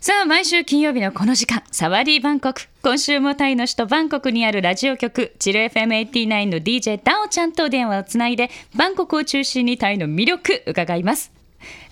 [0.00, 2.62] さあ、毎週金曜日のこの時間、サワディバンコク。
[2.82, 11.32] 今週もタイの首都バンコクにあるラジオ局、チル FM89 の DJ ダオちゃんと電話をつないで、バンコクを中心にタイの魅力伺います。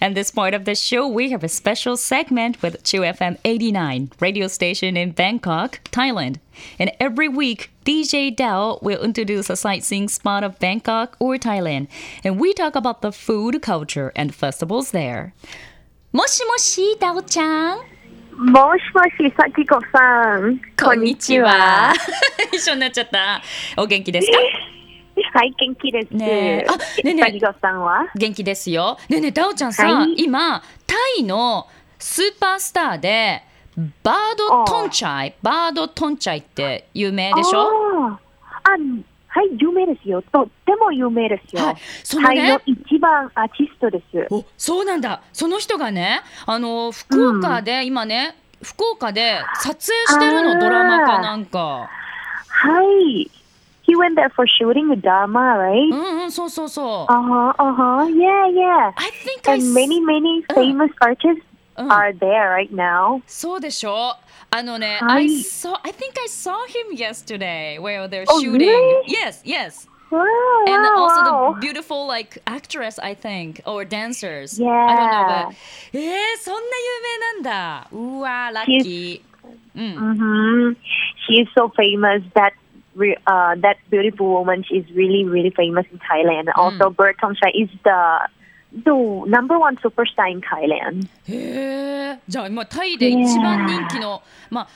[0.01, 4.11] And this point of the show, we have a special segment with Chill FM 89,
[4.21, 6.37] radio station in Bangkok, Thailand.
[6.79, 11.89] And every week, DJ Dao will introduce a sightseeing spot of Bangkok or Thailand.
[12.23, 15.33] And we talk about the food culture and festivals there.
[16.13, 17.79] もしもし、ダオちゃん。
[18.40, 20.62] もしもし、さきこさん。
[20.82, 21.94] こんにちは。
[22.54, 23.42] 一緒になっちゃった。
[23.76, 24.38] お元気ですか？
[25.38, 26.14] はい、元気です。
[26.14, 28.06] ねあ、ねねささんは？
[28.16, 28.98] 元気ですよ。
[29.10, 31.68] ねえねえ、ダオちゃんさ、はい、今、タイの
[31.98, 33.44] スーパースターで、
[34.04, 37.68] バードトンチャイ、バードトンチャイって有名でしょ？
[38.08, 38.20] あ
[39.32, 40.24] はい、有名ですよ。
[40.24, 41.64] とっても有名ですよ。
[41.64, 44.28] はい、それが、一番アーティストです。
[44.32, 45.22] お、そうなんだ。
[45.32, 51.90] その人がね、あの福岡で、今ね、福岡で撮影してるのドラマかなんか。
[52.48, 53.30] はい。
[53.84, 55.92] He went there for shooting a drama, right?
[55.92, 57.12] うんうん、そうそうそう。
[57.12, 58.94] あはあは、yeah yeah.
[58.96, 61.44] I think I and many many famous、うん、artists
[61.88, 63.22] are there right now.
[63.26, 64.29] そうでしょう。
[64.51, 68.53] あのね、I saw, I think I saw him yesterday where they're shooting.
[68.53, 69.03] Really?
[69.07, 69.89] Yes, yes.
[70.11, 70.21] Wow,
[70.67, 71.53] and wow, also wow.
[71.55, 74.61] the beautiful like actress I think or dancers.
[74.61, 74.69] Yeah.
[74.71, 75.57] I don't know but
[75.93, 77.89] えー、そんな有名なんだ。
[77.91, 79.35] うわ、ラッキー。
[79.75, 79.97] うん。
[79.99, 80.77] Mm-hmm.
[81.27, 82.53] She is so famous that
[83.27, 86.47] uh, that beautiful woman is really really famous in Thailand.
[86.47, 86.53] Mm.
[86.57, 88.29] Also, Bert Thongchai is the
[88.74, 88.92] the
[89.28, 91.08] number one superstar in Thailand.
[91.28, 92.20] へえ。
[92.28, 94.68] じゃあ今タイで一番人気の、まあ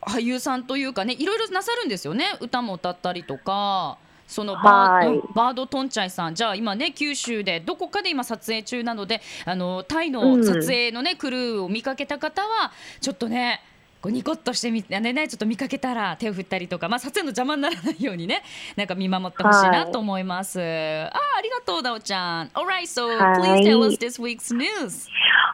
[0.00, 2.36] 俳優さんというかね、いろいろなさるんですよね。
[2.40, 3.98] 歌も歌ったりとか。
[4.28, 13.62] そのバー,、バードトンチャイさん、じゃあ今ね、九州でどこかで今、撮影中なので、あのタイの撮影のね、うん、クルーを見かけた方は、ちょっとね、
[14.00, 18.42] こうニコッとしてみねねちょっと見かけたら手を振ったりとか、まあ、撮影の邪魔にならないようにね
[18.76, 20.60] なんか見守ってほしいなと思います。
[20.60, 22.48] あありがとう、ダオちゃん。
[22.48, 25.08] Alright, so please tell us this week's news.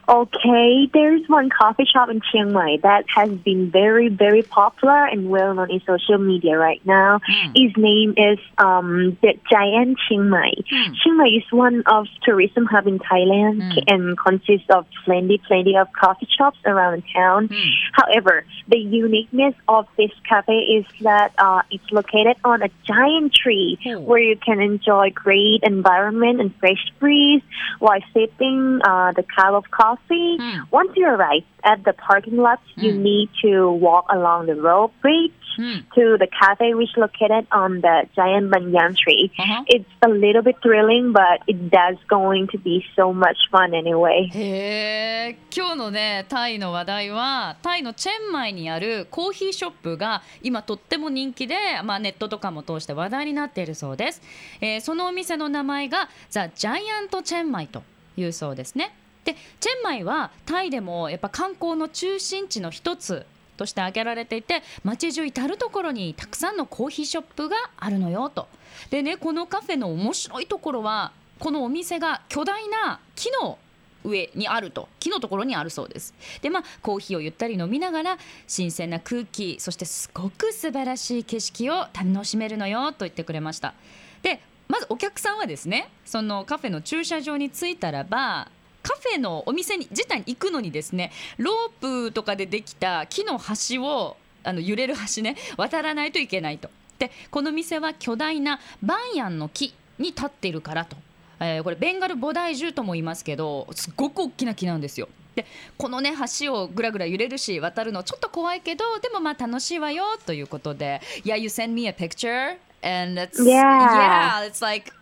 [0.06, 5.30] Okay, there's one coffee shop in Chiang Mai that has been very, very popular and
[5.30, 7.20] well known in social media right now.
[7.28, 7.52] Mm.
[7.56, 10.52] His name is um, the Giant Chiang Mai.
[10.70, 10.94] Mm.
[11.02, 13.84] Chiang Mai is one of tourism hub in Thailand mm.
[13.86, 17.48] and consists of plenty, plenty of coffee shops around town.
[17.92, 23.78] However, the uniqueness of this cafe is that uh, it's located on a giant tree
[24.00, 27.42] where you can enjoy great environment and fresh breeze
[27.78, 30.36] while sipping uh, the cup of coffee coffee.
[30.38, 30.70] Mm.
[30.70, 32.82] Once you arrive at the parking lot, mm.
[32.82, 35.82] you need to walk along the road bridge mm.
[35.94, 39.32] to the cafe, which is located on the giant banyan tree.
[39.38, 39.64] Uh-huh.
[39.66, 44.30] It's a little bit thrilling, but it does going to be so much fun anyway.
[44.34, 54.20] へ今日のねタイの話題はタイのチェンマイにあるコーヒーショップが今とっても人気で、まあ、ネットとかも通して話題になっているそうです、
[54.60, 57.82] えー、そのお店の名前がザ・ジャイアント・チェンマイと
[58.16, 58.92] いうそうですね
[59.24, 63.26] でチェンマイはタイでもやっぱ観光の中心地の一つ
[63.56, 68.48] として挙げられていて街中至る所にたくさんのコーヒーショップがあるのよと。
[68.90, 73.58] でねこのカフェの面白いところはこのお店が巨大な木の
[74.04, 74.88] 上にあると。
[75.00, 76.14] 木のところにあるそうです。
[76.42, 83.74] でまあコーヒーをゆったり飲みながら新鮮な空気そしてすごく素晴らしい景色を楽しめるのよと言ってくれました。
[84.22, 88.48] でまずお客さんはですねそのカフェの駐車場に着いたらば
[88.84, 96.70] カフェのお店に自体に行くのにですねロープとかでできた木の橋をあの揺れる橋ね渡らないといけないと。
[96.98, 100.96] でこの店は巨大なバンヤンの木に立っているからと、
[101.40, 105.08] えー、これベンガル菩提樹とも言いますけどすごく大きな木なんですよ。
[105.34, 105.46] で
[105.76, 114.92] このね橋をぐらぐら揺れるし渡るのちょっと怖いけどでもまあ楽しいわよということで Yeah, you send me a picture and it's yeah, yeah it's like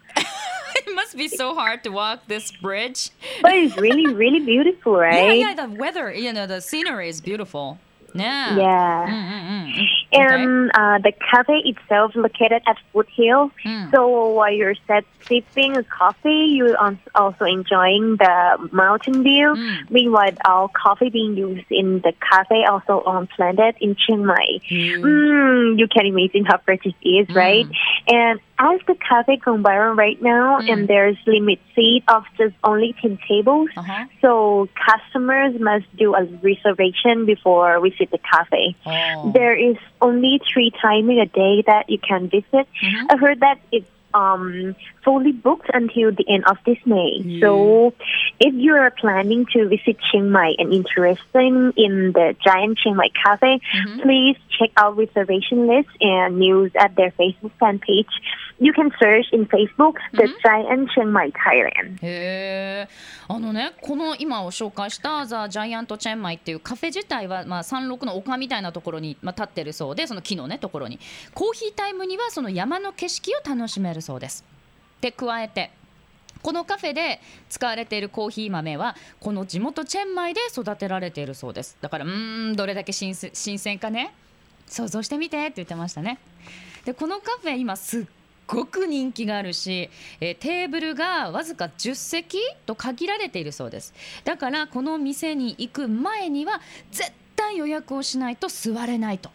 [0.92, 3.10] it must be so hard to walk this bridge.
[3.42, 5.38] But it's really, really beautiful, right?
[5.38, 5.66] Yeah, yeah.
[5.66, 7.78] The weather, you know, the scenery is beautiful.
[8.14, 8.56] Yeah.
[8.56, 9.06] Yeah.
[9.08, 9.84] Mm-hmm.
[10.12, 10.78] And okay.
[10.78, 13.50] uh, the cafe itself located at Foothill.
[13.64, 13.90] Mm.
[13.90, 16.76] So while you're set sipping a coffee, you're
[17.14, 19.54] also enjoying the mountain view.
[19.56, 19.90] Mm.
[19.90, 24.58] Meanwhile, our coffee being used in the cafe also on planet in Chiang Mai.
[24.70, 25.78] Mm.
[25.78, 27.34] You can imagine how fresh it is, mm.
[27.34, 27.66] right?
[28.08, 30.70] And as the cafe viral right now, mm.
[30.70, 34.06] and there's limit seat of just only 10 tables, uh-huh.
[34.20, 38.76] so customers must do a reservation before we visit the cafe.
[38.86, 39.32] Oh.
[39.32, 42.44] There is only three times in a day that you can visit.
[42.52, 43.06] Mm-hmm.
[43.10, 47.20] I heard that it's um, fully booked until the end of this May.
[47.24, 47.40] Yeah.
[47.40, 47.94] So
[48.40, 53.08] if you are planning to visit Chiang Mai and interested in the giant Chiang Mai
[53.24, 53.60] Cafe,
[54.02, 58.06] please check out reservation list and news at their Facebook fan page.
[58.60, 61.98] You can search in Facebook the Giant Chiang Mai Thailand.
[62.02, 62.88] へえ
[63.28, 71.00] あのねこの今を紹介したザ・ジャイアント・チェンマイっていうカフェ自体は、まあ、山麓の丘みたいなところに、まあ、立ってるそうでその木のねところに
[71.34, 74.44] コーヒータイムにはその山の景色を楽しめるそうです。
[75.00, 75.70] で加えて
[76.42, 84.12] このカフェで使われているコーヒー豆はこの地元チェンマイで育てられているそうですだからうーんどれだけ新鮮かね
[84.72, 86.18] 想像してみてって言ってましたね。
[86.84, 88.04] でこのカフェ今すっ
[88.46, 89.88] ごく人気があるし、
[90.20, 93.94] えーテーブルがわずか10席と限られているそうです。
[94.24, 96.60] だからこの店に行く前には
[96.90, 99.30] 絶対予約をしないと座れないと。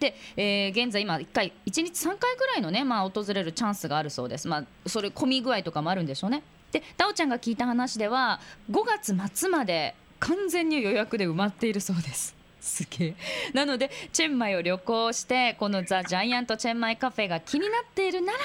[0.00, 4.48] で、えー現在今1回1日3回ぐらいのね、まあ、訪れるチャンスがあるそうです。
[4.48, 6.42] まあそれ混み具合とかもあるんでしょうね。
[6.72, 8.40] でダオちゃんが聞いた話では
[8.70, 12.37] 5月末まで完全に予約で埋まっているそうです。
[12.60, 13.14] すげえ。
[13.52, 18.38] なのでチェンマイを旅行してこのザ・ジャイアントチェンマイカフェが気になっているなら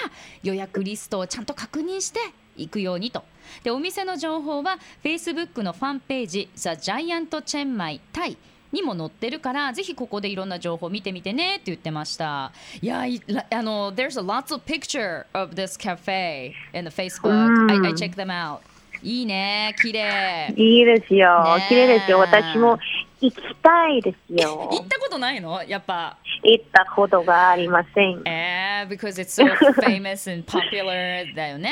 [0.43, 2.19] 予約リストをちゃんと確認して
[2.57, 3.23] 行くようにと。
[3.63, 8.37] でお店の情報は Facebook のファンページザ・ジャイアントチェンマイタイ
[8.71, 12.51] にも載ってるからぜひここでいろんな情報見てみてねって言ってました。
[12.81, 17.31] いやあの There's a lots of picture of this cafe in the Facebook、
[17.69, 18.59] I, I check them out.
[19.03, 20.53] いいね綺麗。
[20.55, 21.43] いいですよ。
[21.67, 22.19] 綺麗ですよ。
[22.19, 22.79] 私も
[23.23, 24.69] 行きたいですよ。
[24.71, 25.63] 行ったことないの？
[25.63, 28.21] やっぱ行ったことがありません。
[28.25, 29.45] えー、because it's so
[29.81, 31.71] famous and popular だよね。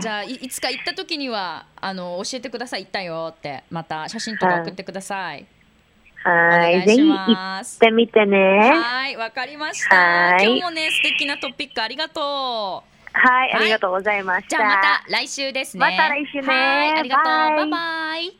[0.00, 5.46] じゃあいいつか行った時にはあの教えてください行ったよってまた写真とか送ってください。
[6.22, 6.82] はい。
[6.82, 8.38] ぜひ行ってみてね。
[8.70, 9.96] はいわかりました。
[9.96, 12.90] はい今日もね素敵なトピックありがとう。
[13.12, 13.52] はい。
[13.54, 14.50] ありがとうございました。
[14.50, 15.80] じゃあまた来週ですね。
[15.80, 17.24] また来週ねはいありがとう。
[17.24, 18.39] バイバイ。